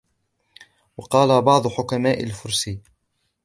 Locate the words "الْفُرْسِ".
2.23-2.69